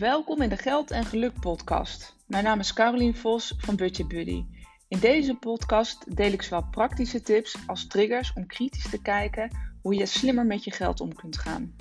Welkom 0.00 0.42
in 0.42 0.48
de 0.48 0.56
Geld 0.56 0.90
en 0.90 1.04
Geluk 1.04 1.40
podcast. 1.40 2.16
Mijn 2.26 2.44
naam 2.44 2.58
is 2.58 2.72
Carolien 2.72 3.14
Vos 3.14 3.54
van 3.58 3.76
Budget 3.76 4.08
Buddy. 4.08 4.44
In 4.88 4.98
deze 4.98 5.34
podcast 5.34 6.16
deel 6.16 6.32
ik 6.32 6.42
zowel 6.42 6.68
praktische 6.70 7.20
tips 7.20 7.58
als 7.66 7.86
triggers 7.86 8.32
om 8.32 8.46
kritisch 8.46 8.90
te 8.90 9.02
kijken 9.02 9.50
hoe 9.82 9.94
je 9.94 10.06
slimmer 10.06 10.46
met 10.46 10.64
je 10.64 10.70
geld 10.70 11.00
om 11.00 11.14
kunt 11.14 11.38
gaan. 11.38 11.76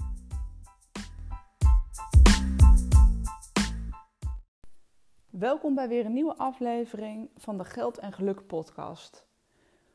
Welkom 5.30 5.76
bij 5.76 5.88
weer 5.88 6.06
een 6.06 6.14
nieuwe 6.14 6.38
aflevering 6.38 7.30
van 7.36 7.58
de 7.58 7.66
Geld 7.66 7.98
en 7.98 8.14
Geluk 8.14 8.48
podcast. 8.48 9.28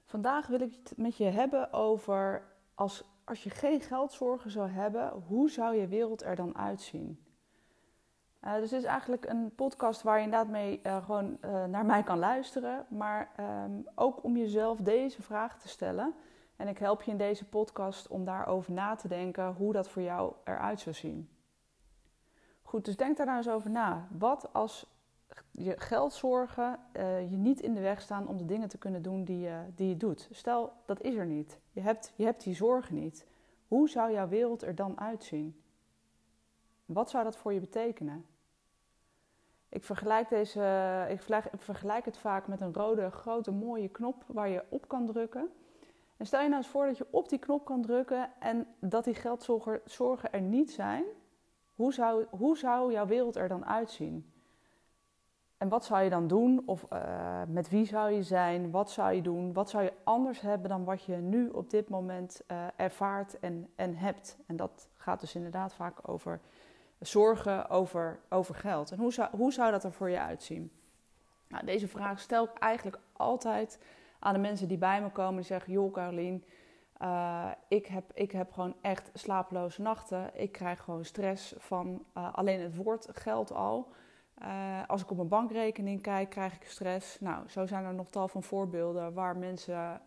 Vandaag 0.04 0.46
wil 0.46 0.61
ik 0.61 0.72
het 0.72 0.93
met 0.96 1.16
je 1.16 1.25
hebben 1.25 1.72
over 1.72 2.43
als, 2.75 3.05
als 3.25 3.42
je 3.42 3.50
geen 3.50 3.80
geldzorgen 3.80 4.50
zou 4.50 4.70
hebben, 4.70 5.12
hoe 5.27 5.50
zou 5.50 5.77
je 5.77 5.86
wereld 5.86 6.22
er 6.22 6.36
dan 6.36 6.56
uitzien? 6.56 7.23
Uh, 8.45 8.55
dus 8.55 8.71
dit 8.71 8.79
is 8.79 8.87
eigenlijk 8.87 9.27
een 9.27 9.55
podcast 9.55 10.03
waar 10.03 10.19
je 10.19 10.25
inderdaad 10.25 10.48
mee 10.48 10.80
uh, 10.83 11.05
gewoon 11.05 11.39
uh, 11.45 11.65
naar 11.65 11.84
mij 11.84 12.03
kan 12.03 12.19
luisteren, 12.19 12.87
maar 12.89 13.30
um, 13.65 13.84
ook 13.95 14.25
om 14.25 14.37
jezelf 14.37 14.79
deze 14.79 15.23
vraag 15.23 15.59
te 15.59 15.69
stellen. 15.69 16.15
En 16.57 16.69
ik 16.69 16.79
help 16.79 17.03
je 17.03 17.11
in 17.11 17.17
deze 17.17 17.45
podcast 17.45 18.09
om 18.09 18.25
daarover 18.25 18.73
na 18.73 18.95
te 18.95 19.09
denken 19.09 19.53
hoe 19.53 19.73
dat 19.73 19.89
voor 19.89 20.03
jou 20.03 20.33
eruit 20.45 20.80
zou 20.80 20.95
zien. 20.95 21.29
Goed, 22.62 22.84
dus 22.84 22.97
denk 22.97 23.17
daar 23.17 23.27
nou 23.27 23.39
eens 23.39 23.48
over 23.48 23.70
na. 23.70 24.09
Wat 24.11 24.53
als 24.53 24.87
je 25.51 25.75
geldzorgen 25.81 26.79
je 27.31 27.37
niet 27.37 27.61
in 27.61 27.75
de 27.75 27.81
weg 27.81 28.01
staan 28.01 28.29
om 28.29 28.37
de 28.37 28.45
dingen 28.45 28.69
te 28.69 28.79
kunnen 28.79 29.03
doen 29.03 29.25
die 29.25 29.39
je, 29.39 29.61
die 29.75 29.89
je 29.89 29.97
doet? 29.97 30.29
Stel, 30.31 30.73
dat 30.84 31.01
is 31.01 31.15
er 31.15 31.27
niet. 31.27 31.59
Je 31.73 31.81
hebt, 31.81 32.12
je 32.17 32.25
hebt 32.25 32.45
die 32.45 32.55
zorgen 32.55 32.95
niet. 32.95 33.27
Hoe 33.69 33.89
zou 33.89 34.12
jouw 34.12 34.29
wereld 34.29 34.62
er 34.62 34.75
dan 34.75 35.01
uitzien? 35.01 35.62
Wat 36.84 37.11
zou 37.11 37.25
dat 37.25 37.36
voor 37.36 37.53
je 37.53 37.61
betekenen? 37.61 38.25
Ik 39.75 39.84
vergelijk, 39.84 40.28
deze, 40.28 41.06
ik 41.08 41.20
vergelijk 41.56 42.05
het 42.05 42.19
vaak 42.19 42.47
met 42.47 42.61
een 42.61 42.75
rode, 42.75 43.11
grote, 43.11 43.50
mooie 43.50 43.89
knop 43.89 44.25
waar 44.27 44.48
je 44.48 44.64
op 44.69 44.89
kan 44.89 45.06
drukken. 45.06 45.50
En 46.17 46.27
stel 46.27 46.41
je 46.41 46.48
nou 46.48 46.62
eens 46.62 46.70
voor 46.70 46.86
dat 46.86 46.98
je 46.98 47.06
op 47.11 47.28
die 47.28 47.39
knop 47.39 47.64
kan 47.64 47.83
drukken 47.83 48.30
en 48.39 48.67
dat 48.80 49.05
die 49.05 49.14
geldzorgen 49.14 50.33
er 50.33 50.41
niet 50.41 50.70
zijn. 50.70 51.05
Hoe 51.75 51.92
zou, 51.92 52.27
hoe 52.30 52.56
zou 52.56 52.92
jouw 52.92 53.06
wereld 53.06 53.36
er 53.36 53.48
dan 53.48 53.67
uitzien? 53.67 54.33
En 55.56 55.69
wat 55.69 55.84
zou 55.84 56.02
je 56.02 56.11
dan 56.11 56.27
doen? 56.27 56.62
Of 56.67 56.86
uh, 56.92 57.42
met 57.48 57.69
wie 57.69 57.86
zou 57.86 58.11
je 58.11 58.22
zijn? 58.22 58.70
Wat 58.70 58.91
zou 58.91 59.12
je 59.12 59.22
doen? 59.22 59.52
Wat 59.52 59.70
zou 59.70 59.84
je 59.84 59.92
anders 60.05 60.41
hebben 60.41 60.69
dan 60.69 60.84
wat 60.84 61.05
je 61.05 61.17
nu 61.17 61.48
op 61.48 61.70
dit 61.70 61.89
moment 61.89 62.42
uh, 62.50 62.67
ervaart 62.77 63.39
en, 63.39 63.69
en 63.77 63.97
hebt? 63.97 64.39
En 64.47 64.56
dat 64.56 64.89
gaat 64.92 65.20
dus 65.20 65.34
inderdaad 65.34 65.75
vaak 65.75 66.08
over 66.08 66.41
zorgen 67.06 67.69
over, 67.69 68.19
over 68.28 68.55
geld. 68.55 68.91
En 68.91 68.98
hoe 68.98 69.12
zou, 69.12 69.28
hoe 69.36 69.52
zou 69.52 69.70
dat 69.70 69.84
er 69.84 69.92
voor 69.92 70.10
je 70.10 70.20
uitzien? 70.20 70.70
Nou, 71.48 71.66
deze 71.66 71.88
vraag 71.88 72.20
stel 72.20 72.44
ik 72.44 72.58
eigenlijk 72.58 72.98
altijd 73.12 73.78
aan 74.19 74.33
de 74.33 74.41
mensen 74.41 74.69
die 74.69 74.78
bij 74.78 75.02
me 75.02 75.11
komen. 75.11 75.36
Die 75.36 75.44
zeggen, 75.44 75.72
joh 75.72 75.92
Carolien, 75.92 76.44
uh, 77.02 77.50
ik, 77.69 77.86
heb, 77.86 78.11
ik 78.14 78.30
heb 78.30 78.52
gewoon 78.52 78.74
echt 78.80 79.11
slapeloze 79.14 79.83
nachten. 79.83 80.30
Ik 80.34 80.52
krijg 80.52 80.80
gewoon 80.80 81.05
stress 81.05 81.55
van 81.58 82.05
uh, 82.16 82.34
alleen 82.34 82.61
het 82.61 82.77
woord 82.77 83.08
geld 83.12 83.52
al. 83.52 83.92
Uh, 84.42 84.83
als 84.86 85.02
ik 85.02 85.11
op 85.11 85.16
mijn 85.16 85.28
bankrekening 85.28 86.02
kijk, 86.02 86.30
krijg 86.30 86.55
ik 86.55 86.64
stress. 86.64 87.20
Nou, 87.20 87.48
zo 87.48 87.66
zijn 87.66 87.84
er 87.84 87.94
nog 87.94 88.11
tal 88.11 88.28
van 88.28 88.42
voorbeelden 88.42 89.12
waar 89.12 89.36
mensen 89.36 90.00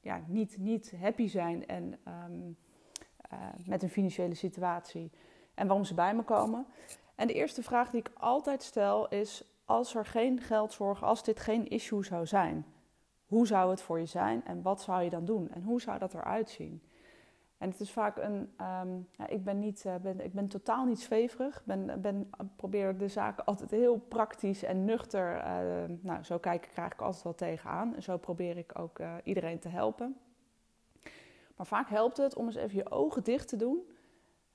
ja, 0.00 0.20
niet, 0.26 0.58
niet 0.58 0.92
happy 1.00 1.26
zijn 1.26 1.66
en, 1.66 1.98
um, 2.08 2.56
met 3.64 3.82
een 3.82 3.90
financiële 3.90 4.34
situatie 4.34 5.10
en 5.56 5.66
waarom 5.66 5.84
ze 5.84 5.94
bij 5.94 6.14
me 6.14 6.22
komen. 6.22 6.66
En 7.14 7.26
de 7.26 7.32
eerste 7.32 7.62
vraag 7.62 7.90
die 7.90 8.00
ik 8.00 8.10
altijd 8.14 8.62
stel 8.62 9.08
is: 9.08 9.44
als 9.64 9.94
er 9.94 10.06
geen 10.06 10.40
geldzorg, 10.40 11.04
als 11.04 11.24
dit 11.24 11.40
geen 11.40 11.68
issue 11.68 12.04
zou 12.04 12.26
zijn, 12.26 12.66
hoe 13.26 13.46
zou 13.46 13.70
het 13.70 13.82
voor 13.82 13.98
je 13.98 14.06
zijn 14.06 14.44
en 14.44 14.62
wat 14.62 14.80
zou 14.80 15.02
je 15.02 15.10
dan 15.10 15.24
doen 15.24 15.50
en 15.50 15.62
hoe 15.62 15.80
zou 15.80 15.98
dat 15.98 16.14
eruit 16.14 16.50
zien? 16.50 16.82
En 17.58 17.70
het 17.70 17.80
is 17.80 17.92
vaak 17.92 18.16
een. 18.16 18.54
Um, 18.60 19.08
ja, 19.10 19.26
ik, 19.26 19.44
ben 19.44 19.58
niet, 19.58 19.84
uh, 19.86 19.94
ben, 19.94 20.20
ik 20.20 20.32
ben 20.32 20.48
totaal 20.48 20.84
niet 20.84 21.00
zweverig. 21.00 21.62
Ben, 21.64 22.00
ben, 22.00 22.30
probeer 22.56 22.98
de 22.98 23.08
zaken 23.08 23.44
altijd 23.44 23.70
heel 23.70 23.96
praktisch 23.96 24.62
en 24.62 24.84
nuchter. 24.84 25.36
Uh, 25.36 25.96
nou, 26.00 26.24
zo 26.24 26.38
krijg 26.38 26.92
ik 26.92 27.00
altijd 27.00 27.22
wel 27.22 27.34
tegenaan. 27.34 27.94
En 27.94 28.02
zo 28.02 28.16
probeer 28.16 28.56
ik 28.56 28.78
ook 28.78 28.98
uh, 28.98 29.14
iedereen 29.22 29.58
te 29.58 29.68
helpen. 29.68 30.16
Maar 31.56 31.66
vaak 31.66 31.88
helpt 31.88 32.16
het 32.16 32.34
om 32.34 32.46
eens 32.46 32.54
even 32.54 32.76
je 32.76 32.90
ogen 32.90 33.24
dicht 33.24 33.48
te 33.48 33.56
doen 33.56 33.95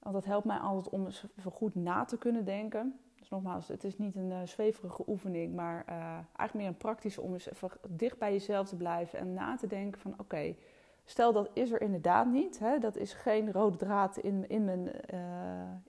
want 0.02 0.16
dat 0.16 0.26
helpt 0.26 0.46
mij 0.46 0.58
altijd 0.58 0.90
om 0.90 1.06
eens 1.06 1.26
goed 1.52 1.76
na 1.76 2.06
te 2.06 2.18
kunnen 2.18 2.46
denken. 2.46 3.00
Dus 3.20 3.30
nogmaals, 3.30 3.68
het 3.68 3.84
is 3.84 3.98
niet 3.98 4.16
een 4.16 4.32
uh, 4.32 4.42
zweverige 4.44 5.04
oefening, 5.08 5.56
maar 5.56 5.86
uh, 5.90 5.96
eigenlijk 6.14 6.54
meer 6.54 6.68
een 6.68 6.78
praktische 6.78 7.22
om 7.22 7.34
eens 7.34 7.52
even 7.52 7.70
dicht 7.90 8.18
bij 8.18 8.32
jezelf 8.32 8.68
te 8.68 8.76
blijven 8.76 9.20
en 9.20 9.34
na 9.34 9.56
te 9.56 9.68
denken 9.68 10.02
van 10.02 10.14
oké, 10.18 10.56
stel 11.04 11.34
dat 11.34 11.50
is 11.54 11.72
er 11.72 11.82
inderdaad 11.82 12.28
niet. 12.28 12.60
Hè, 12.60 12.80
dat 12.80 12.98
is 12.98 13.14
geen 13.14 13.52
rode 13.52 13.78
draad 13.78 14.18
in, 14.18 14.50
in, 14.50 14.66
mijn, 14.66 14.92
uh, 15.14 15.20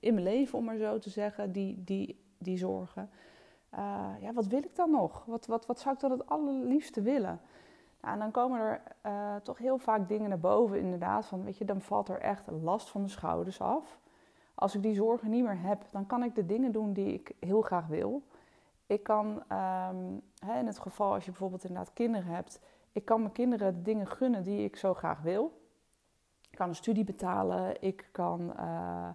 in 0.01 0.15
mijn 0.15 0.27
leven, 0.27 0.59
om 0.59 0.65
maar 0.65 0.77
zo 0.77 0.99
te 0.99 1.11
zeggen, 1.11 1.53
die, 1.53 1.85
die, 1.85 2.25
die 2.39 2.57
zorgen. 2.57 3.11
ja, 4.21 4.33
wat 4.35 4.47
wil 4.47 4.63
ik 4.63 4.77
dan 4.77 4.91
nog? 4.91 5.25
Wat, 5.25 5.47
wat, 5.47 5.67
wat 5.67 5.81
zou 5.81 5.95
ik 5.95 6.01
dan 6.01 6.11
het 6.11 6.27
allerliefste 6.27 7.03
willen? 7.03 7.41
Nou, 8.01 8.15
en 8.15 8.21
dan 8.21 8.31
komen 8.31 8.61
er 8.61 9.43
toch 9.43 9.59
heel 9.59 9.79
vaak 9.79 10.09
dingen 10.09 10.29
naar 10.29 10.39
boven, 10.39 10.79
inderdaad. 10.79 11.27
Van, 11.27 11.45
weet 11.45 11.59
je, 11.59 11.65
dan 11.65 11.81
valt 11.81 12.09
er 12.09 12.21
echt 12.21 12.51
last 12.51 12.91
van 12.91 13.03
de 13.03 13.09
schouders 13.09 13.61
af. 13.61 14.01
Als 14.63 14.75
ik 14.75 14.83
die 14.83 14.95
zorgen 14.95 15.31
niet 15.31 15.45
meer 15.45 15.61
heb, 15.61 15.85
dan 15.91 16.07
kan 16.07 16.23
ik 16.23 16.35
de 16.35 16.47
dingen 16.47 16.73
doen 16.73 16.93
die 16.93 17.13
ik 17.13 17.33
heel 17.41 17.63
graag 17.63 17.87
wil. 17.87 18.23
Ik 18.87 19.03
kan, 19.03 19.27
um, 19.27 20.23
hè, 20.39 20.59
in 20.59 20.67
het 20.67 20.79
geval 20.79 21.13
als 21.13 21.25
je 21.25 21.31
bijvoorbeeld 21.31 21.65
inderdaad 21.65 21.93
kinderen 21.93 22.27
hebt, 22.27 22.61
ik 22.93 23.05
kan 23.05 23.21
mijn 23.21 23.33
kinderen 23.33 23.75
de 23.75 23.83
dingen 23.83 24.07
gunnen 24.07 24.43
die 24.43 24.65
ik 24.65 24.77
zo 24.77 24.95
graag 24.95 25.21
wil. 25.21 25.61
Ik 26.51 26.59
kan 26.59 26.69
een 26.69 26.75
studie 26.75 27.05
betalen, 27.05 27.83
ik 27.83 28.09
kan 28.13 28.53
uh, 28.57 29.09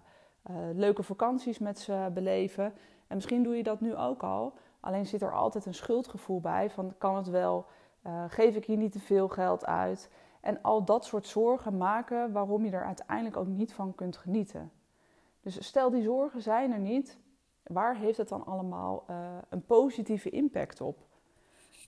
uh, 0.50 0.56
leuke 0.72 1.02
vakanties 1.02 1.58
met 1.58 1.78
ze 1.78 2.10
beleven. 2.14 2.64
En 3.06 3.14
misschien 3.14 3.42
doe 3.42 3.56
je 3.56 3.62
dat 3.62 3.80
nu 3.80 3.96
ook 3.96 4.22
al. 4.22 4.54
Alleen 4.80 5.06
zit 5.06 5.22
er 5.22 5.32
altijd 5.32 5.66
een 5.66 5.74
schuldgevoel 5.74 6.40
bij 6.40 6.70
van 6.70 6.94
kan 6.98 7.16
het 7.16 7.28
wel, 7.28 7.66
uh, 8.06 8.24
geef 8.28 8.56
ik 8.56 8.64
hier 8.64 8.76
niet 8.76 8.92
te 8.92 9.00
veel 9.00 9.28
geld 9.28 9.66
uit. 9.66 10.10
En 10.40 10.62
al 10.62 10.84
dat 10.84 11.04
soort 11.04 11.26
zorgen 11.26 11.76
maken 11.76 12.32
waarom 12.32 12.64
je 12.64 12.70
er 12.70 12.84
uiteindelijk 12.84 13.36
ook 13.36 13.46
niet 13.46 13.72
van 13.72 13.94
kunt 13.94 14.16
genieten. 14.16 14.70
Dus 15.40 15.66
stel 15.66 15.90
die 15.90 16.02
zorgen 16.02 16.42
zijn 16.42 16.72
er 16.72 16.78
niet, 16.78 17.18
waar 17.62 17.96
heeft 17.96 18.18
het 18.18 18.28
dan 18.28 18.46
allemaal 18.46 19.04
uh, 19.10 19.38
een 19.48 19.64
positieve 19.64 20.30
impact 20.30 20.80
op? 20.80 21.06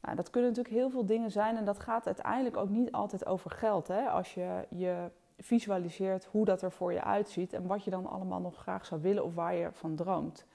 Nou, 0.03 0.17
dat 0.17 0.31
kunnen 0.31 0.51
natuurlijk 0.51 0.77
heel 0.77 0.91
veel 0.91 1.07
dingen 1.07 1.31
zijn 1.31 1.57
en 1.57 1.65
dat 1.65 1.79
gaat 1.79 2.07
uiteindelijk 2.07 2.57
ook 2.57 2.69
niet 2.69 2.93
altijd 2.93 3.27
over 3.27 3.51
geld. 3.51 3.89
Hè? 3.89 4.09
Als 4.09 4.35
je 4.35 4.67
je 4.69 5.11
visualiseert 5.39 6.25
hoe 6.25 6.45
dat 6.45 6.63
er 6.63 6.73
voor 6.73 6.93
je 6.93 7.05
uitziet 7.05 7.53
en 7.53 7.67
wat 7.67 7.85
je 7.85 7.91
dan 7.91 8.07
allemaal 8.07 8.41
nog 8.41 8.57
graag 8.57 8.87
zou 8.87 9.01
willen 9.01 9.25
of 9.25 9.35
waar 9.35 9.55
je 9.55 9.69
van 9.73 9.95
droomt. 9.95 10.47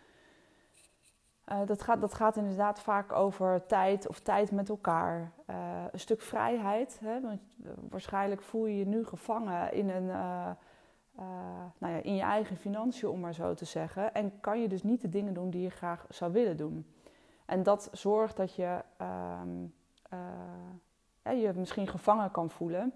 Uh, 1.52 1.60
dat, 1.66 1.82
gaat, 1.82 2.02
dat 2.02 2.14
gaat 2.14 2.38
inderdaad 2.38 2.80
vaak 2.80 3.12
over 3.12 3.66
tijd 3.66 4.08
of 4.08 4.20
tijd 4.20 4.52
met 4.52 4.70
elkaar. 4.70 5.32
Uh, 5.50 5.84
een 5.92 6.00
stuk 6.00 6.22
vrijheid. 6.22 7.00
Hè? 7.04 7.22
Want 7.22 7.42
waarschijnlijk 7.90 8.42
voel 8.42 8.66
je 8.66 8.78
je 8.78 8.86
nu 8.86 9.06
gevangen 9.06 9.74
in 9.74 9.90
een, 9.90 10.10
uh, 11.20 11.26
nou 11.78 11.94
ja, 11.94 12.02
in 12.02 12.16
je 12.16 12.22
eigen 12.22 12.58
financiën, 12.58 13.10
om 13.10 13.20
maar 13.20 13.34
zo 13.34 13.54
te 13.54 13.66
zeggen. 13.66 14.14
En 14.14 14.40
kan 14.40 14.62
je 14.62 14.68
dus 14.68 14.84
niet 14.84 15.02
de 15.02 15.10
dingen 15.10 15.34
doen 15.34 15.50
die 15.50 15.62
je 15.62 15.70
graag 15.70 16.06
zou 16.10 16.32
willen 16.32 16.58
doen. 16.58 16.86
En 17.46 17.64
dat 17.64 17.90
zorgt 17.92 18.38
dat 18.38 18.56
je 18.56 18.82
um, 19.42 19.74
uh, 20.14 21.42
je 21.42 21.52
misschien 21.56 21.88
gevangen 21.88 22.32
kan 22.32 22.50
voelen. 22.50 22.94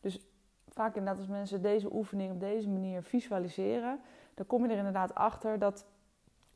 Dus 0.00 0.20
vaak 0.68 0.96
inderdaad 0.96 1.18
als 1.20 1.28
mensen 1.28 1.62
deze 1.62 1.94
oefening 1.94 2.32
op 2.32 2.40
deze 2.40 2.68
manier 2.68 3.02
visualiseren, 3.02 4.00
dan 4.34 4.46
kom 4.46 4.64
je 4.64 4.72
er 4.72 4.78
inderdaad 4.78 5.14
achter 5.14 5.58
dat, 5.58 5.86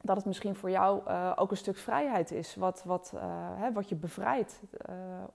dat 0.00 0.16
het 0.16 0.24
misschien 0.24 0.54
voor 0.54 0.70
jou 0.70 1.02
uh, 1.08 1.32
ook 1.36 1.50
een 1.50 1.56
stuk 1.56 1.76
vrijheid 1.76 2.30
is. 2.30 2.54
Wat, 2.54 2.84
wat, 2.84 3.14
hè, 3.56 3.72
wat 3.72 3.88
je 3.88 3.96
bevrijdt 3.96 4.60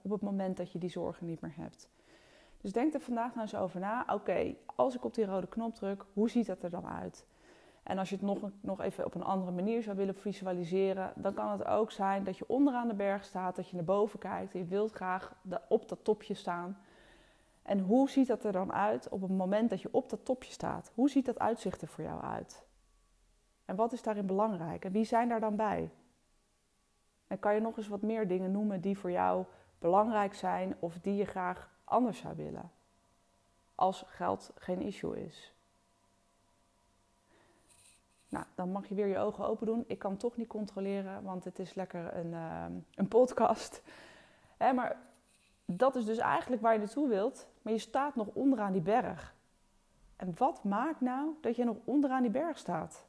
op 0.02 0.10
het 0.10 0.20
moment 0.20 0.56
dat 0.56 0.72
je 0.72 0.78
die 0.78 0.90
zorgen 0.90 1.26
niet 1.26 1.40
meer 1.40 1.54
hebt. 1.56 1.88
Dus 2.62 2.72
denk 2.72 2.94
er 2.94 3.00
vandaag 3.00 3.28
nou 3.28 3.40
eens 3.40 3.54
over 3.54 3.80
na. 3.80 4.06
Oké, 4.08 4.54
als 4.76 4.94
ik 4.94 5.04
op 5.04 5.14
die 5.14 5.24
rode 5.24 5.46
knop 5.46 5.74
druk, 5.74 6.04
hoe 6.12 6.30
ziet 6.30 6.46
dat 6.46 6.62
er 6.62 6.70
dan 6.70 6.86
uit? 6.86 7.26
En 7.82 7.98
als 7.98 8.08
je 8.08 8.14
het 8.14 8.24
nog, 8.24 8.50
nog 8.60 8.80
even 8.80 9.04
op 9.04 9.14
een 9.14 9.22
andere 9.22 9.52
manier 9.52 9.82
zou 9.82 9.96
willen 9.96 10.14
visualiseren, 10.14 11.12
dan 11.16 11.34
kan 11.34 11.50
het 11.50 11.66
ook 11.66 11.90
zijn 11.90 12.24
dat 12.24 12.38
je 12.38 12.48
onderaan 12.48 12.88
de 12.88 12.94
berg 12.94 13.24
staat, 13.24 13.56
dat 13.56 13.68
je 13.68 13.76
naar 13.76 13.84
boven 13.84 14.18
kijkt. 14.18 14.52
Je 14.52 14.64
wilt 14.64 14.92
graag 14.92 15.34
op 15.68 15.88
dat 15.88 16.04
topje 16.04 16.34
staan. 16.34 16.78
En 17.62 17.80
hoe 17.80 18.10
ziet 18.10 18.26
dat 18.26 18.44
er 18.44 18.52
dan 18.52 18.72
uit 18.72 19.08
op 19.08 19.20
het 19.20 19.30
moment 19.30 19.70
dat 19.70 19.80
je 19.80 19.88
op 19.92 20.10
dat 20.10 20.24
topje 20.24 20.52
staat? 20.52 20.90
Hoe 20.94 21.10
ziet 21.10 21.26
dat 21.26 21.38
uitzicht 21.38 21.82
er 21.82 21.88
voor 21.88 22.04
jou 22.04 22.22
uit? 22.22 22.66
En 23.64 23.76
wat 23.76 23.92
is 23.92 24.02
daarin 24.02 24.26
belangrijk? 24.26 24.84
En 24.84 24.92
wie 24.92 25.04
zijn 25.04 25.28
daar 25.28 25.40
dan 25.40 25.56
bij? 25.56 25.90
En 27.26 27.38
kan 27.38 27.54
je 27.54 27.60
nog 27.60 27.76
eens 27.76 27.88
wat 27.88 28.02
meer 28.02 28.28
dingen 28.28 28.52
noemen 28.52 28.80
die 28.80 28.98
voor 28.98 29.10
jou 29.10 29.44
belangrijk 29.78 30.34
zijn 30.34 30.76
of 30.78 30.98
die 30.98 31.14
je 31.14 31.24
graag 31.24 31.71
anders 31.92 32.18
zou 32.18 32.36
willen. 32.36 32.70
Als 33.74 34.04
geld 34.06 34.50
geen 34.54 34.80
issue 34.80 35.24
is. 35.24 35.54
Nou, 38.28 38.44
dan 38.54 38.70
mag 38.70 38.86
je 38.88 38.94
weer 38.94 39.06
je 39.06 39.18
ogen 39.18 39.46
open 39.46 39.66
doen. 39.66 39.84
Ik 39.86 39.98
kan 39.98 40.16
toch 40.16 40.36
niet 40.36 40.46
controleren, 40.46 41.22
want 41.22 41.44
het 41.44 41.58
is 41.58 41.74
lekker 41.74 42.16
een, 42.16 42.34
ehm, 42.34 42.72
een 42.94 43.08
podcast. 43.08 43.82
Hè, 44.56 44.72
maar 44.72 44.96
dat 45.64 45.96
is 45.96 46.04
dus 46.04 46.18
eigenlijk 46.18 46.62
waar 46.62 46.72
je 46.72 46.78
naartoe 46.78 47.08
wilt. 47.08 47.48
Maar 47.62 47.72
je 47.72 47.78
staat 47.78 48.14
nog 48.14 48.28
onderaan 48.32 48.72
die 48.72 48.82
berg. 48.82 49.34
En 50.16 50.34
wat 50.36 50.64
maakt 50.64 51.00
nou 51.00 51.36
dat 51.40 51.56
je 51.56 51.64
nog 51.64 51.76
onderaan 51.84 52.22
die 52.22 52.30
berg 52.30 52.58
staat? 52.58 53.06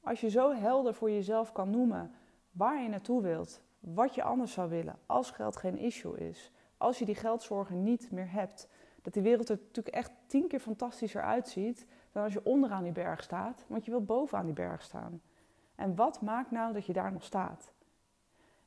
Als 0.00 0.20
je 0.20 0.28
zo 0.28 0.52
helder 0.52 0.94
voor 0.94 1.10
jezelf 1.10 1.52
kan 1.52 1.70
noemen 1.70 2.14
waar 2.50 2.82
je 2.82 2.88
naartoe 2.88 3.22
wilt, 3.22 3.60
wat 3.80 4.14
je 4.14 4.22
anders 4.22 4.52
zou 4.52 4.68
willen, 4.68 4.98
als 5.06 5.30
geld 5.30 5.56
geen 5.56 5.78
issue 5.78 6.18
is, 6.18 6.52
als 6.76 6.98
je 6.98 7.04
die 7.04 7.14
geldzorgen 7.14 7.82
niet 7.82 8.10
meer 8.10 8.30
hebt, 8.30 8.68
dat 9.02 9.12
die 9.12 9.22
wereld 9.22 9.48
er 9.48 9.58
natuurlijk 9.66 9.94
echt 9.94 10.12
tien 10.26 10.48
keer 10.48 10.60
fantastischer 10.60 11.22
uitziet 11.22 11.86
dan 12.12 12.22
als 12.24 12.32
je 12.32 12.44
onderaan 12.44 12.82
die 12.82 12.92
berg 12.92 13.22
staat, 13.22 13.64
want 13.68 13.84
je 13.84 13.90
wilt 13.90 14.06
bovenaan 14.06 14.44
die 14.44 14.54
berg 14.54 14.82
staan. 14.82 15.20
En 15.74 15.94
wat 15.94 16.20
maakt 16.20 16.50
nou 16.50 16.72
dat 16.72 16.86
je 16.86 16.92
daar 16.92 17.12
nog 17.12 17.24
staat? 17.24 17.72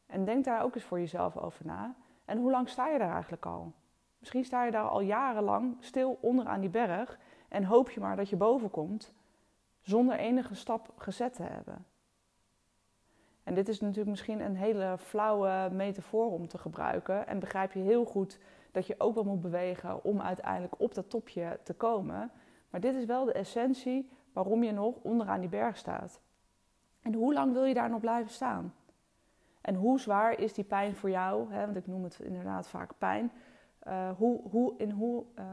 En 0.06 0.25
denk 0.25 0.45
daar 0.45 0.63
ook 0.63 0.75
eens 0.75 0.83
voor 0.83 1.00
jezelf 1.00 1.38
over 1.38 1.65
na. 1.65 1.95
En 2.25 2.38
hoe 2.38 2.51
lang 2.51 2.69
sta 2.69 2.88
je 2.88 2.98
daar 2.98 3.12
eigenlijk 3.12 3.45
al? 3.45 3.74
Misschien 4.19 4.45
sta 4.45 4.63
je 4.63 4.71
daar 4.71 4.89
al 4.89 5.01
jarenlang 5.01 5.77
stil 5.80 6.18
onderaan 6.21 6.60
die 6.60 6.69
berg 6.69 7.19
en 7.48 7.63
hoop 7.63 7.89
je 7.89 8.00
maar 8.00 8.15
dat 8.15 8.30
je 8.30 8.36
boven 8.36 8.69
komt 8.69 9.13
zonder 9.81 10.18
enige 10.18 10.56
stap 10.56 10.94
gezet 10.98 11.33
te 11.33 11.44
hebben. 11.44 11.86
En 13.47 13.53
dit 13.53 13.67
is 13.67 13.79
natuurlijk 13.79 14.09
misschien 14.09 14.39
een 14.41 14.55
hele 14.55 14.95
flauwe 14.97 15.69
metafoor 15.71 16.31
om 16.31 16.47
te 16.47 16.57
gebruiken. 16.57 17.27
En 17.27 17.39
begrijp 17.39 17.71
je 17.71 17.79
heel 17.79 18.05
goed 18.05 18.39
dat 18.71 18.88
je 18.88 18.95
ook 18.97 19.15
wel 19.15 19.23
moet 19.23 19.41
bewegen 19.41 20.03
om 20.03 20.21
uiteindelijk 20.21 20.73
op 20.77 20.94
dat 20.94 21.09
topje 21.09 21.59
te 21.63 21.73
komen. 21.73 22.31
Maar 22.69 22.81
dit 22.81 22.95
is 22.95 23.05
wel 23.05 23.25
de 23.25 23.31
essentie 23.31 24.09
waarom 24.33 24.63
je 24.63 24.71
nog 24.71 24.95
onderaan 25.01 25.39
die 25.39 25.49
berg 25.49 25.77
staat. 25.77 26.21
En 27.01 27.13
hoe 27.13 27.33
lang 27.33 27.53
wil 27.53 27.63
je 27.63 27.73
daar 27.73 27.89
nog 27.89 27.99
blijven 27.99 28.31
staan? 28.31 28.73
En 29.61 29.75
hoe 29.75 30.00
zwaar 30.00 30.39
is 30.39 30.53
die 30.53 30.63
pijn 30.63 30.95
voor 30.95 31.09
jou? 31.09 31.53
Hè? 31.53 31.65
Want 31.65 31.77
ik 31.77 31.88
noem 31.88 32.03
het 32.03 32.19
inderdaad 32.19 32.67
vaak 32.67 32.91
pijn. 32.97 33.31
Uh, 33.88 34.09
hoe, 34.17 34.41
hoe, 34.50 34.73
in 34.77 34.91
hoe, 34.91 35.23
uh, 35.39 35.45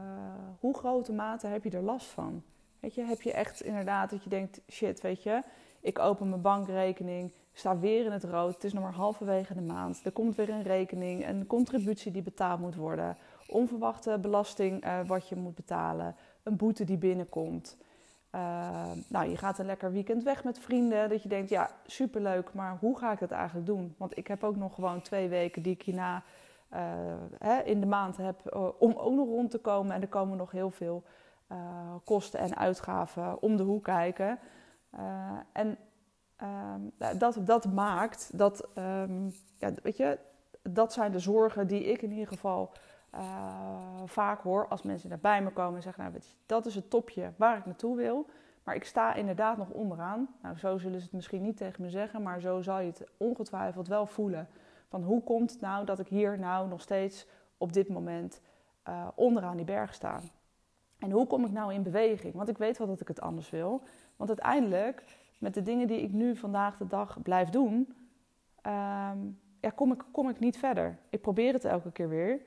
hoe 0.59 0.73
grote 0.77 1.13
mate 1.13 1.47
heb 1.47 1.63
je 1.63 1.69
er 1.69 1.81
last 1.81 2.07
van? 2.07 2.43
Weet 2.79 2.95
je, 2.95 3.03
heb 3.03 3.21
je 3.21 3.33
echt 3.33 3.61
inderdaad 3.61 4.09
dat 4.09 4.23
je 4.23 4.29
denkt: 4.29 4.61
shit, 4.71 5.01
weet 5.01 5.23
je, 5.23 5.43
ik 5.85 5.99
open 5.99 6.29
mijn 6.29 6.41
bankrekening, 6.41 7.31
sta 7.53 7.79
weer 7.79 8.05
in 8.05 8.11
het 8.11 8.23
rood. 8.23 8.53
Het 8.53 8.63
is 8.63 8.73
nog 8.73 8.83
maar 8.83 8.93
halverwege 8.93 9.53
de 9.53 9.61
maand. 9.61 10.05
Er 10.05 10.11
komt 10.11 10.35
weer 10.35 10.49
een 10.49 10.63
rekening, 10.63 11.27
een 11.27 11.47
contributie 11.47 12.11
die 12.11 12.21
betaald 12.21 12.59
moet 12.59 12.75
worden, 12.75 13.17
onverwachte 13.47 14.17
belasting 14.21 14.85
uh, 14.85 14.99
wat 15.07 15.29
je 15.29 15.35
moet 15.35 15.55
betalen, 15.55 16.15
een 16.43 16.55
boete 16.55 16.83
die 16.83 16.97
binnenkomt. 16.97 17.77
Uh, 18.35 18.91
nou, 19.07 19.29
je 19.29 19.37
gaat 19.37 19.59
een 19.59 19.65
lekker 19.65 19.91
weekend 19.91 20.23
weg 20.23 20.43
met 20.43 20.59
vrienden. 20.59 21.09
Dat 21.09 21.23
je 21.23 21.29
denkt, 21.29 21.49
ja, 21.49 21.69
superleuk, 21.85 22.53
maar 22.53 22.77
hoe 22.79 22.97
ga 22.97 23.11
ik 23.11 23.19
dat 23.19 23.31
eigenlijk 23.31 23.65
doen? 23.65 23.95
Want 23.97 24.17
ik 24.17 24.27
heb 24.27 24.43
ook 24.43 24.55
nog 24.55 24.73
gewoon 24.73 25.01
twee 25.01 25.27
weken 25.27 25.61
die 25.61 25.73
ik 25.73 25.81
hierna 25.81 26.23
uh, 26.73 26.79
hè, 27.39 27.59
in 27.59 27.79
de 27.79 27.85
maand 27.85 28.17
heb 28.17 28.55
om 28.79 28.93
ook 28.93 29.13
nog 29.13 29.27
rond 29.27 29.51
te 29.51 29.57
komen. 29.57 29.95
En 29.95 30.01
er 30.01 30.07
komen 30.07 30.37
nog 30.37 30.51
heel 30.51 30.69
veel 30.69 31.03
kosten 32.03 32.39
en 32.39 32.57
uitgaven 32.57 33.41
om 33.41 33.57
de 33.57 33.63
hoek 33.63 33.83
kijken. 33.83 34.39
En 35.51 35.77
um, 36.41 36.91
dat, 37.17 37.37
dat 37.41 37.73
maakt 37.73 38.37
dat, 38.37 38.67
um, 38.77 39.31
ja, 39.57 39.71
weet 39.83 39.97
je, 39.97 40.19
dat 40.61 40.93
zijn 40.93 41.11
de 41.11 41.19
zorgen 41.19 41.67
die 41.67 41.83
ik 41.83 42.01
in 42.01 42.11
ieder 42.11 42.27
geval 42.27 42.71
uh, 43.15 43.21
vaak 44.05 44.41
hoor 44.41 44.67
als 44.67 44.81
mensen 44.81 45.09
naar 45.09 45.19
bij 45.19 45.41
me 45.41 45.51
komen 45.51 45.75
en 45.75 45.81
zeggen: 45.81 46.03
Nou, 46.03 46.19
dat 46.45 46.65
is 46.65 46.75
het 46.75 46.89
topje 46.89 47.31
waar 47.35 47.57
ik 47.57 47.65
naartoe 47.65 47.95
wil. 47.95 48.25
Maar 48.63 48.75
ik 48.75 48.85
sta 48.85 49.13
inderdaad 49.13 49.57
nog 49.57 49.69
onderaan. 49.69 50.27
Nou, 50.41 50.57
zo 50.57 50.77
zullen 50.77 50.99
ze 50.99 51.05
het 51.05 51.13
misschien 51.13 51.41
niet 51.41 51.57
tegen 51.57 51.81
me 51.81 51.89
zeggen, 51.89 52.21
maar 52.21 52.39
zo 52.39 52.61
zal 52.61 52.79
je 52.79 52.87
het 52.87 53.03
ongetwijfeld 53.17 53.87
wel 53.87 54.05
voelen. 54.05 54.47
Van 54.87 55.03
hoe 55.03 55.23
komt 55.23 55.51
het 55.51 55.61
nou 55.61 55.85
dat 55.85 55.99
ik 55.99 56.07
hier 56.07 56.39
nou 56.39 56.67
nog 56.67 56.81
steeds 56.81 57.27
op 57.57 57.73
dit 57.73 57.89
moment 57.89 58.41
uh, 58.87 59.07
onderaan 59.15 59.55
die 59.55 59.65
berg 59.65 59.93
sta? 59.93 60.19
En 60.99 61.11
hoe 61.11 61.27
kom 61.27 61.45
ik 61.45 61.51
nou 61.51 61.73
in 61.73 61.83
beweging? 61.83 62.33
Want 62.33 62.49
ik 62.49 62.57
weet 62.57 62.77
wel 62.77 62.87
dat 62.87 63.01
ik 63.01 63.07
het 63.07 63.21
anders 63.21 63.49
wil. 63.49 63.83
Want 64.15 64.29
uiteindelijk 64.29 65.03
met 65.37 65.53
de 65.53 65.61
dingen 65.61 65.87
die 65.87 66.01
ik 66.01 66.11
nu 66.11 66.35
vandaag 66.35 66.77
de 66.77 66.87
dag 66.87 67.21
blijf 67.21 67.49
doen, 67.49 67.75
um, 68.67 69.39
ja, 69.59 69.69
kom, 69.75 69.91
ik, 69.91 70.03
kom 70.11 70.29
ik 70.29 70.39
niet 70.39 70.57
verder. 70.57 70.97
Ik 71.09 71.21
probeer 71.21 71.53
het 71.53 71.65
elke 71.65 71.91
keer 71.91 72.09
weer. 72.09 72.41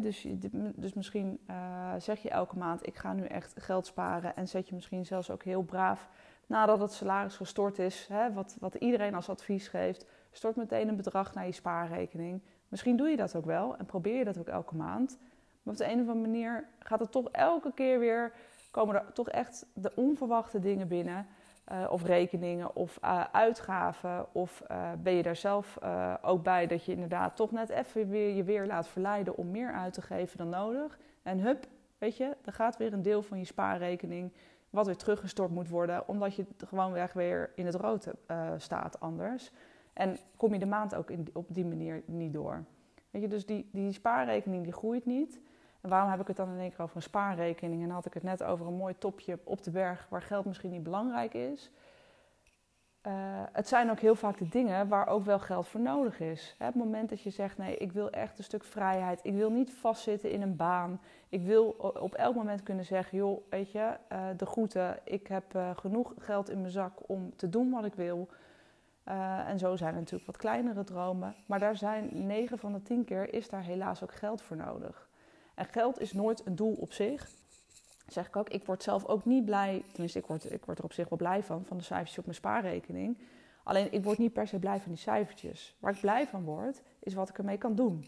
Dus, 0.00 0.26
dus 0.74 0.94
misschien 0.94 1.38
uh, 1.50 1.92
zeg 1.98 2.22
je 2.22 2.30
elke 2.30 2.58
maand, 2.58 2.86
ik 2.86 2.96
ga 2.96 3.12
nu 3.12 3.24
echt 3.24 3.54
geld 3.56 3.86
sparen. 3.86 4.36
En 4.36 4.48
zet 4.48 4.68
je 4.68 4.74
misschien 4.74 5.06
zelfs 5.06 5.30
ook 5.30 5.42
heel 5.42 5.62
braaf, 5.62 6.08
nadat 6.46 6.80
het 6.80 6.92
salaris 6.92 7.36
gestort 7.36 7.78
is, 7.78 8.08
wat, 8.34 8.56
wat 8.60 8.74
iedereen 8.74 9.14
als 9.14 9.28
advies 9.28 9.68
geeft, 9.68 10.06
stort 10.30 10.56
meteen 10.56 10.88
een 10.88 10.96
bedrag 10.96 11.34
naar 11.34 11.46
je 11.46 11.52
spaarrekening. 11.52 12.40
Misschien 12.68 12.96
doe 12.96 13.08
je 13.08 13.16
dat 13.16 13.36
ook 13.36 13.44
wel 13.44 13.76
en 13.76 13.86
probeer 13.86 14.16
je 14.18 14.24
dat 14.24 14.38
ook 14.38 14.48
elke 14.48 14.76
maand. 14.76 15.18
Maar 15.62 15.74
op 15.74 15.80
de 15.80 15.84
een 15.84 16.00
of 16.00 16.08
andere 16.08 16.28
manier 16.28 16.68
gaat 16.78 17.00
het 17.00 17.10
toch 17.10 17.28
elke 17.30 17.72
keer 17.74 17.98
weer, 17.98 18.32
komen 18.72 18.94
er 18.94 19.12
toch 19.12 19.28
echt 19.28 19.66
de 19.74 19.92
onverwachte 19.94 20.58
dingen 20.58 20.88
binnen. 20.88 21.26
Uh, 21.72 21.86
of 21.90 22.04
rekeningen 22.04 22.76
of 22.76 22.98
uh, 23.04 23.24
uitgaven? 23.32 24.34
Of 24.34 24.62
uh, 24.70 24.92
ben 25.02 25.12
je 25.12 25.22
daar 25.22 25.36
zelf 25.36 25.78
ook 26.22 26.42
bij 26.42 26.66
dat 26.66 26.84
je 26.84 26.92
inderdaad 26.92 27.36
toch 27.36 27.50
net 27.50 27.68
even 27.68 28.08
weer 28.08 28.34
je 28.34 28.44
weer 28.44 28.66
laat 28.66 28.88
verleiden 28.88 29.36
om 29.36 29.50
meer 29.50 29.72
uit 29.72 29.92
te 29.92 30.02
geven 30.02 30.38
dan 30.38 30.48
nodig? 30.48 30.98
En 31.22 31.38
hup, 31.40 31.66
weet 31.98 32.16
je, 32.16 32.36
er 32.44 32.52
gaat 32.52 32.76
weer 32.76 32.92
een 32.92 33.02
deel 33.02 33.22
van 33.22 33.38
je 33.38 33.44
spaarrekening 33.44 34.32
wat 34.70 34.86
weer 34.86 34.96
teruggestort 34.96 35.50
moet 35.50 35.68
worden, 35.68 36.08
omdat 36.08 36.34
je 36.34 36.46
gewoon 36.66 36.92
weer 37.14 37.52
in 37.54 37.66
het 37.66 37.74
rood 37.74 38.08
staat 38.56 39.00
anders. 39.00 39.50
En 39.92 40.16
kom 40.36 40.52
je 40.52 40.58
de 40.58 40.66
maand 40.66 40.94
ook 40.94 41.10
in, 41.10 41.28
op 41.32 41.46
die 41.48 41.66
manier 41.66 42.02
niet 42.06 42.32
door. 42.32 42.64
Weet 43.10 43.22
je, 43.22 43.28
dus 43.28 43.46
die, 43.46 43.68
die 43.72 43.92
spaarrekening 43.92 44.62
die 44.64 44.72
groeit 44.72 45.06
niet. 45.06 45.40
En 45.82 45.88
waarom 45.88 46.10
heb 46.10 46.20
ik 46.20 46.26
het 46.26 46.36
dan 46.36 46.52
in 46.52 46.58
één 46.58 46.70
keer 46.70 46.82
over 46.82 46.96
een 46.96 47.02
spaarrekening? 47.02 47.82
En 47.82 47.90
had 47.90 48.06
ik 48.06 48.14
het 48.14 48.22
net 48.22 48.42
over 48.42 48.66
een 48.66 48.74
mooi 48.74 48.98
topje 48.98 49.38
op 49.44 49.62
de 49.62 49.70
berg 49.70 50.06
waar 50.08 50.22
geld 50.22 50.44
misschien 50.44 50.70
niet 50.70 50.82
belangrijk 50.82 51.34
is. 51.34 51.70
Uh, 53.06 53.12
het 53.52 53.68
zijn 53.68 53.90
ook 53.90 54.00
heel 54.00 54.14
vaak 54.14 54.38
de 54.38 54.48
dingen 54.48 54.88
waar 54.88 55.06
ook 55.06 55.24
wel 55.24 55.38
geld 55.38 55.68
voor 55.68 55.80
nodig 55.80 56.20
is. 56.20 56.54
Het 56.58 56.74
moment 56.74 57.08
dat 57.08 57.20
je 57.20 57.30
zegt: 57.30 57.58
nee, 57.58 57.76
ik 57.76 57.92
wil 57.92 58.10
echt 58.10 58.38
een 58.38 58.44
stuk 58.44 58.64
vrijheid. 58.64 59.20
Ik 59.22 59.34
wil 59.34 59.50
niet 59.50 59.72
vastzitten 59.72 60.30
in 60.30 60.42
een 60.42 60.56
baan. 60.56 61.00
Ik 61.28 61.42
wil 61.42 61.68
op 62.00 62.14
elk 62.14 62.34
moment 62.34 62.62
kunnen 62.62 62.84
zeggen: 62.84 63.18
joh, 63.18 63.40
weet 63.50 63.72
je, 63.72 63.96
uh, 64.12 64.26
de 64.36 64.46
groeten. 64.46 64.98
Ik 65.04 65.26
heb 65.26 65.54
uh, 65.56 65.70
genoeg 65.76 66.14
geld 66.18 66.50
in 66.50 66.60
mijn 66.60 66.72
zak 66.72 66.92
om 67.06 67.36
te 67.36 67.48
doen 67.48 67.70
wat 67.70 67.84
ik 67.84 67.94
wil. 67.94 68.28
en 69.46 69.58
zo 69.58 69.76
zijn 69.76 69.92
er 69.92 69.98
natuurlijk 69.98 70.26
wat 70.26 70.36
kleinere 70.36 70.84
dromen. 70.84 71.34
Maar 71.46 71.58
daar 71.58 71.76
zijn 71.76 72.26
9 72.26 72.58
van 72.58 72.72
de 72.72 72.82
10 72.82 73.04
keer 73.04 73.34
is 73.34 73.48
daar 73.48 73.62
helaas 73.62 74.02
ook 74.02 74.14
geld 74.14 74.42
voor 74.42 74.56
nodig. 74.56 75.10
En 75.54 75.64
geld 75.64 76.00
is 76.00 76.12
nooit 76.12 76.46
een 76.46 76.56
doel 76.56 76.74
op 76.74 76.92
zich. 76.92 77.30
zeg 78.06 78.26
ik 78.26 78.36
ook, 78.36 78.48
ik 78.48 78.64
word 78.64 78.82
zelf 78.82 79.06
ook 79.06 79.24
niet 79.24 79.44
blij, 79.44 79.84
tenminste 79.92 80.18
ik 80.18 80.26
word, 80.26 80.52
ik 80.52 80.64
word 80.64 80.78
er 80.78 80.84
op 80.84 80.92
zich 80.92 81.08
wel 81.08 81.18
blij 81.18 81.42
van, 81.42 81.64
van 81.66 81.76
de 81.76 81.82
cijfertjes 81.82 82.18
op 82.18 82.24
mijn 82.24 82.36
spaarrekening. 82.36 83.18
Alleen 83.64 83.92
ik 83.92 84.04
word 84.04 84.18
niet 84.18 84.32
per 84.32 84.46
se 84.46 84.58
blij 84.58 84.80
van 84.80 84.92
die 84.92 85.00
cijfertjes. 85.00 85.76
Waar 85.78 85.94
ik 85.94 86.00
blij 86.00 86.26
van 86.26 86.44
word, 86.44 86.82
is 86.98 87.14
wat 87.14 87.28
ik 87.28 87.38
ermee 87.38 87.58
kan 87.58 87.74
doen. 87.74 88.04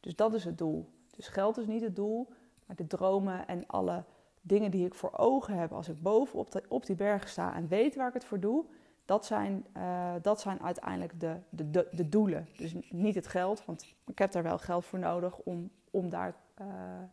Dus 0.00 0.16
dat 0.16 0.34
is 0.34 0.44
het 0.44 0.58
doel. 0.58 0.88
Dus 1.16 1.28
geld 1.28 1.58
is 1.58 1.66
niet 1.66 1.82
het 1.82 1.96
doel, 1.96 2.28
maar 2.66 2.76
de 2.76 2.86
dromen 2.86 3.46
en 3.46 3.66
alle 3.66 4.04
dingen 4.40 4.70
die 4.70 4.86
ik 4.86 4.94
voor 4.94 5.12
ogen 5.12 5.58
heb 5.58 5.72
als 5.72 5.88
ik 5.88 6.02
boven 6.02 6.38
op, 6.38 6.50
de, 6.50 6.62
op 6.68 6.86
die 6.86 6.96
berg 6.96 7.28
sta 7.28 7.54
en 7.54 7.68
weet 7.68 7.96
waar 7.96 8.08
ik 8.08 8.14
het 8.14 8.24
voor 8.24 8.40
doe, 8.40 8.64
dat 9.04 9.26
zijn, 9.26 9.66
uh, 9.76 10.14
dat 10.22 10.40
zijn 10.40 10.62
uiteindelijk 10.62 11.20
de, 11.20 11.36
de, 11.48 11.70
de, 11.70 11.88
de, 11.90 12.08
doelen. 12.08 12.48
Dus 12.56 12.74
niet 12.90 13.14
het 13.14 13.26
geld, 13.26 13.64
want 13.64 13.94
ik 14.06 14.18
heb 14.18 14.32
daar 14.32 14.42
wel 14.42 14.58
geld 14.58 14.84
voor 14.84 14.98
nodig 14.98 15.38
om, 15.38 15.70
om 15.90 16.08
daar 16.08 16.34
uh, 16.60 16.66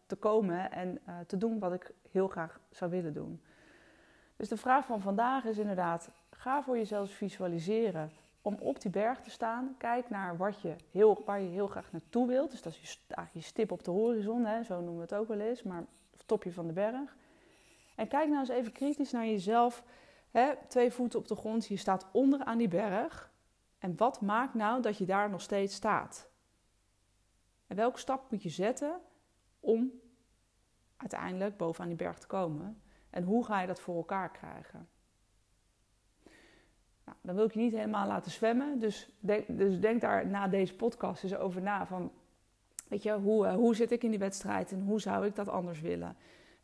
te 0.06 0.16
komen 0.16 0.72
en 0.72 1.00
uh, 1.08 1.20
te 1.28 1.38
doen 1.38 1.60
wat 1.60 1.74
ik 1.74 1.94
heel 2.12 2.28
graag 2.28 2.60
zou 2.70 2.92
willen 2.92 3.14
doen. 3.14 3.42
Dus 4.36 4.50
de 4.50 4.58
vraag 4.58 4.86
van 4.86 5.02
vandaag 5.02 5.46
is 5.46 5.58
inderdaad: 5.58 6.10
ga 6.30 6.64
voor 6.64 6.78
jezelf 6.78 7.12
visualiseren 7.12 8.12
om 8.42 8.56
op 8.56 8.82
die 8.82 8.92
berg 8.92 9.22
te 9.22 9.30
staan. 9.30 9.76
Kijk 9.78 10.10
naar 10.10 10.38
wat 10.38 10.62
je 10.62 10.76
heel, 10.92 11.22
waar 11.26 11.42
je 11.42 11.50
heel 11.50 11.68
graag 11.68 11.92
naartoe 11.92 12.28
wilt. 12.28 12.52
Dus 12.52 12.62
dat 12.62 12.74
is 12.82 13.00
je, 13.08 13.16
je 13.32 13.42
stip 13.42 13.72
op 13.72 13.84
de 13.84 13.92
horizon, 13.92 14.46
hè, 14.46 14.64
zo 14.64 14.76
noemen 14.76 14.96
we 14.96 15.02
het 15.02 15.14
ook 15.14 15.28
wel 15.28 15.40
eens, 15.40 15.64
maar 15.64 15.84
topje 16.32 16.54
van 16.54 16.68
de 16.68 16.74
berg. 16.74 17.16
En 17.96 18.08
kijk 18.08 18.28
nou 18.28 18.40
eens 18.40 18.50
even 18.50 18.72
kritisch 18.72 19.12
naar 19.12 19.26
jezelf. 19.26 19.84
Twee 20.68 20.92
voeten 20.92 21.20
op 21.20 21.28
de 21.28 21.36
grond, 21.36 21.68
je 21.68 21.78
staat 21.78 22.06
onder 22.12 22.44
aan 22.44 22.58
die 22.58 22.68
berg. 22.68 23.32
En 23.80 23.98
wat 23.98 24.22
maakt 24.22 24.54
nou 24.54 24.82
dat 24.82 24.98
je 24.98 25.06
daar 25.06 25.30
nog 25.30 25.42
steeds 25.42 25.76
staat? 25.76 26.30
En 27.68 27.76
welke 27.76 28.00
stap 28.00 28.32
moet 28.32 28.44
je 28.44 28.50
zetten 28.50 29.02
om 29.62 29.92
uiteindelijk 30.98 31.58
bovenaan 31.58 31.88
die 31.88 31.98
berg 31.98 32.18
te 32.18 32.28
komen? 32.28 32.82
En 33.10 33.24
hoe 33.24 33.46
ga 33.46 33.62
je 33.62 33.68
dat 33.68 33.80
voor 33.80 33.96
elkaar 33.96 34.32
krijgen? 34.32 34.88
Nou, 37.06 37.18
dan 37.22 37.36
wil 37.36 37.46
ik 37.46 37.54
je 37.54 37.60
niet 37.60 37.74
helemaal 37.74 38.08
laten 38.08 38.32
zwemmen. 38.32 38.80
Dus 38.80 39.10
denk, 39.20 39.58
dus 39.58 39.80
denk 39.80 40.02
daar 40.02 40.28
na 40.28 40.48
deze 40.48 40.76
podcast 40.76 41.24
eens 41.24 41.36
over 41.36 41.62
na. 41.62 41.86
Van, 41.86 42.12
weet 42.88 43.04
je, 43.04 43.12
hoe, 43.12 43.46
uh, 43.46 43.54
hoe 43.54 43.76
zit 43.76 43.92
ik 43.92 44.04
in 44.04 44.10
die 44.10 44.20
wedstrijd 44.20 44.72
en 44.72 44.82
hoe 44.82 45.02
zou 45.02 45.26
ik 45.26 45.36
dat 45.36 45.50
anders 45.50 45.82
willen? 45.82 46.16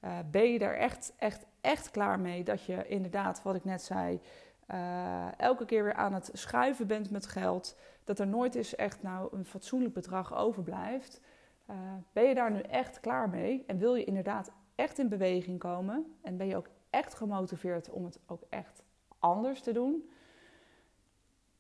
Uh, 0.04 0.18
ben 0.32 0.52
je 0.52 0.60
er 0.60 0.78
echt, 0.78 1.14
echt, 1.18 1.46
echt 1.62 1.92
klaar 1.92 2.20
mee 2.20 2.44
dat 2.44 2.64
je 2.64 2.88
inderdaad, 2.88 3.44
wat 3.44 3.56
ik 3.56 3.64
net 3.64 3.82
zei, 3.82 4.22
uh, 4.72 5.40
elke 5.40 5.66
keer 5.66 5.84
weer 5.84 5.94
aan 5.94 6.14
het 6.14 6.30
schuiven 6.34 6.88
bent 6.88 7.10
met 7.12 7.28
geld, 7.28 7.78
dat 8.04 8.20
er 8.20 8.28
nooit 8.28 8.56
eens 8.56 8.76
echt 8.76 9.04
nou 9.04 9.36
een 9.38 9.46
fatsoenlijk 9.46 9.94
bedrag 9.94 10.36
overblijft. 10.36 11.22
Uh, 11.70 11.76
ben 12.14 12.24
je 12.24 12.36
daar 12.36 12.52
nu 12.52 12.60
echt 12.60 13.00
klaar 13.00 13.30
mee 13.30 13.64
en 13.68 13.78
wil 13.78 13.96
je 13.96 14.04
inderdaad 14.04 14.52
echt 14.76 15.00
in 15.00 15.10
beweging 15.10 15.60
komen 15.60 16.16
en 16.22 16.38
ben 16.38 16.48
je 16.48 16.56
ook 16.56 16.70
echt 16.90 17.14
gemotiveerd 17.14 17.90
om 17.90 18.06
het 18.06 18.20
ook 18.26 18.44
echt 18.50 18.84
anders 19.20 19.62
te 19.62 19.72
doen? 19.72 20.10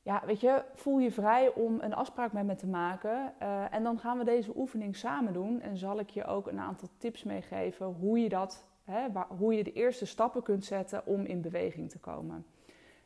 Ja, 0.01 0.23
weet 0.25 0.41
je, 0.41 0.63
voel 0.73 0.99
je 0.99 1.11
vrij 1.11 1.53
om 1.53 1.77
een 1.81 1.93
afspraak 1.93 2.31
met 2.31 2.45
me 2.45 2.55
te 2.55 2.67
maken. 2.67 3.33
Uh, 3.41 3.73
en 3.73 3.83
dan 3.83 3.99
gaan 3.99 4.17
we 4.17 4.23
deze 4.23 4.57
oefening 4.57 4.95
samen 4.95 5.33
doen. 5.33 5.61
En 5.61 5.77
zal 5.77 5.99
ik 5.99 6.09
je 6.09 6.25
ook 6.25 6.47
een 6.47 6.59
aantal 6.59 6.87
tips 6.97 7.23
meegeven 7.23 7.85
hoe 7.85 8.19
je 8.19 8.29
dat, 8.29 8.65
hè, 8.83 9.07
hoe 9.37 9.53
je 9.53 9.63
de 9.63 9.73
eerste 9.73 10.05
stappen 10.05 10.43
kunt 10.43 10.65
zetten 10.65 11.05
om 11.05 11.25
in 11.25 11.41
beweging 11.41 11.89
te 11.89 11.99
komen. 11.99 12.45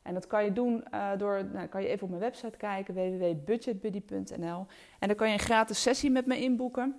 En 0.03 0.13
dat 0.13 0.27
kan 0.27 0.43
je 0.43 0.51
doen 0.51 0.83
uh, 0.93 1.09
door, 1.17 1.45
nou, 1.53 1.67
kan 1.67 1.81
je 1.81 1.87
even 1.87 2.03
op 2.03 2.09
mijn 2.09 2.21
website 2.21 2.57
kijken, 2.57 2.93
www.budgetbuddy.nl. 2.93 4.65
En 4.99 5.07
dan 5.07 5.15
kan 5.15 5.27
je 5.27 5.33
een 5.33 5.39
gratis 5.39 5.81
sessie 5.81 6.11
met 6.11 6.25
me 6.25 6.39
inboeken. 6.39 6.95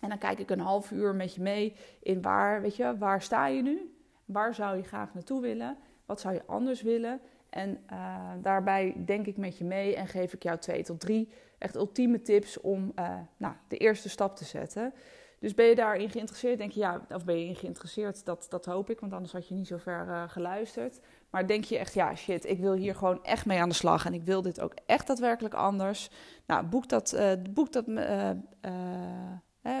En 0.00 0.08
dan 0.08 0.18
kijk 0.18 0.38
ik 0.38 0.50
een 0.50 0.60
half 0.60 0.90
uur 0.90 1.14
met 1.14 1.34
je 1.34 1.42
mee 1.42 1.74
in 2.02 2.22
waar, 2.22 2.62
weet 2.62 2.76
je, 2.76 2.98
waar 2.98 3.22
sta 3.22 3.46
je 3.46 3.62
nu? 3.62 3.96
Waar 4.24 4.54
zou 4.54 4.76
je 4.76 4.82
graag 4.82 5.14
naartoe 5.14 5.40
willen? 5.40 5.76
Wat 6.06 6.20
zou 6.20 6.34
je 6.34 6.42
anders 6.46 6.82
willen? 6.82 7.20
En 7.50 7.84
uh, 7.92 8.32
daarbij 8.42 8.94
denk 9.04 9.26
ik 9.26 9.36
met 9.36 9.58
je 9.58 9.64
mee 9.64 9.96
en 9.96 10.06
geef 10.06 10.32
ik 10.32 10.42
jou 10.42 10.58
twee 10.58 10.82
tot 10.82 11.00
drie 11.00 11.28
echt 11.58 11.76
ultieme 11.76 12.22
tips 12.22 12.60
om 12.60 12.92
uh, 12.98 13.14
nou, 13.36 13.54
de 13.68 13.76
eerste 13.76 14.08
stap 14.08 14.36
te 14.36 14.44
zetten. 14.44 14.94
Dus 15.38 15.54
ben 15.54 15.66
je 15.66 15.74
daarin 15.74 16.10
geïnteresseerd? 16.10 16.58
Denk 16.58 16.72
je 16.72 16.80
ja, 16.80 17.06
of 17.14 17.24
ben 17.24 17.38
je 17.38 17.46
in 17.46 17.56
geïnteresseerd? 17.56 18.24
Dat, 18.24 18.46
dat 18.48 18.64
hoop 18.64 18.90
ik, 18.90 19.00
want 19.00 19.12
anders 19.12 19.32
had 19.32 19.48
je 19.48 19.54
niet 19.54 19.66
zo 19.66 19.76
ver 19.76 20.06
uh, 20.08 20.22
geluisterd. 20.28 21.00
Maar 21.30 21.46
denk 21.46 21.64
je 21.64 21.78
echt, 21.78 21.94
ja, 21.94 22.14
shit, 22.14 22.44
ik 22.44 22.58
wil 22.58 22.72
hier 22.72 22.94
gewoon 22.94 23.24
echt 23.24 23.46
mee 23.46 23.60
aan 23.60 23.68
de 23.68 23.74
slag 23.74 24.06
en 24.06 24.14
ik 24.14 24.22
wil 24.22 24.42
dit 24.42 24.60
ook 24.60 24.74
echt 24.86 25.06
daadwerkelijk 25.06 25.54
anders. 25.54 26.10
Nou, 26.46 26.66
boek 26.66 26.88
dat, 26.88 27.16
boek 27.50 27.72
dat 27.72 27.84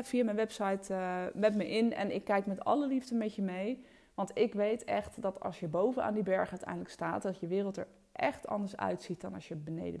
via 0.02 0.24
mijn 0.24 0.36
website 0.36 0.94
met 1.34 1.54
me 1.54 1.70
in 1.70 1.94
en 1.94 2.14
ik 2.14 2.24
kijk 2.24 2.46
met 2.46 2.64
alle 2.64 2.86
liefde 2.86 3.14
met 3.14 3.34
je 3.34 3.42
mee. 3.42 3.84
Want 4.14 4.30
ik 4.34 4.54
weet 4.54 4.84
echt 4.84 5.22
dat 5.22 5.40
als 5.40 5.60
je 5.60 5.68
bovenaan 5.68 6.14
die 6.14 6.22
berg 6.22 6.50
uiteindelijk 6.50 6.90
staat, 6.90 7.22
dat 7.22 7.40
je 7.40 7.46
wereld 7.46 7.76
er 7.76 7.88
echt 8.12 8.46
anders 8.46 8.76
uitziet 8.76 9.20
dan 9.20 9.34
als 9.34 9.48
je 9.48 9.56
beneden 9.56 10.00